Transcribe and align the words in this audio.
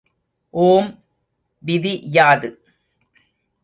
ஓம் 0.53 0.89
விதி 1.63 1.93
யாது? 2.11 2.49